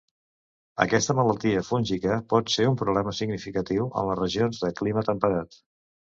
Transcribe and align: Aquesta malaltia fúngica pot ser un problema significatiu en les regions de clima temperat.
Aquesta 0.83 1.13
malaltia 1.17 1.59
fúngica 1.67 2.15
pot 2.31 2.49
ser 2.53 2.65
un 2.69 2.79
problema 2.79 3.13
significatiu 3.17 3.85
en 4.01 4.09
les 4.09 4.17
regions 4.21 4.63
de 4.65 4.71
clima 4.81 5.05
temperat. 5.11 5.59